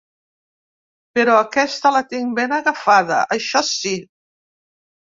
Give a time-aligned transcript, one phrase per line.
[1.19, 3.97] "Però aquesta la tinc ben agafada, això sí!"